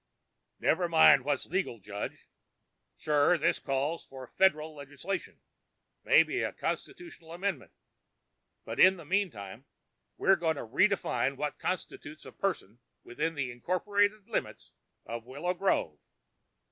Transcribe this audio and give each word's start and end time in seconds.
"Never 0.59 0.89
mind 0.89 1.23
what's 1.25 1.45
legal, 1.45 1.77
Judge. 1.79 2.27
Sure, 2.97 3.37
this 3.37 3.59
calls 3.59 4.03
for 4.03 4.25
Federal 4.25 4.73
legislation 4.73 5.41
maybe 6.03 6.41
a 6.41 6.51
Constitutional 6.53 7.33
amendment 7.33 7.71
but 8.65 8.79
in 8.79 8.97
the 8.97 9.05
meantime, 9.05 9.65
we're 10.17 10.35
going 10.37 10.55
to 10.55 10.65
redefine 10.65 11.37
what 11.37 11.59
constitutes 11.59 12.25
a 12.25 12.31
person 12.31 12.79
within 13.03 13.35
the 13.35 13.51
incorporated 13.51 14.27
limits 14.27 14.71
of 15.05 15.27
Willow 15.27 15.53
Grove!" 15.53 15.99